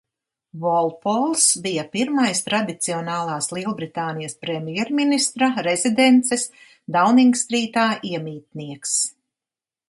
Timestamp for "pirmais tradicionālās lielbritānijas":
1.95-4.35